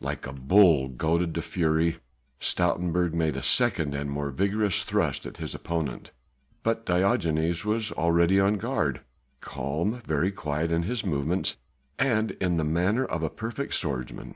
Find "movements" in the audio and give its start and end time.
11.06-11.54